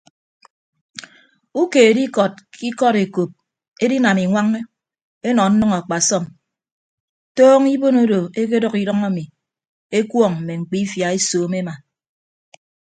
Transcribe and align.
Ukeed 1.61 1.97
ikọd 2.05 2.33
ke 2.55 2.63
ikọd 2.71 2.95
ekop 3.05 3.31
edinam 3.83 4.17
iñwañ 4.25 4.47
enọ 5.29 5.43
nnʌñ 5.51 5.71
akpasọm 5.79 6.23
tọọñọ 7.35 7.67
ibon 7.75 7.95
odo 8.03 8.19
ekedʌk 8.41 8.75
idʌñ 8.83 8.99
ami 9.09 9.23
ekuọñ 9.97 10.31
mme 10.37 10.53
mkpiifia 10.61 11.07
esoomo 11.17 11.55
ema. 11.61 11.73